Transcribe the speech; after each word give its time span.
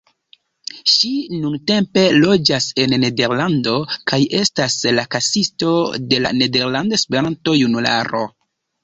Ŝi 0.91 1.09
nuntempe 1.41 2.05
loĝas 2.23 2.69
en 2.83 2.95
Nederlando 3.03 3.73
kaj 4.13 4.19
estas 4.39 4.79
la 5.01 5.05
kasisto 5.17 5.75
de 6.15 6.21
la 6.25 6.33
Nederlanda 6.39 6.99
Esperanto-Junularo. 7.03 8.25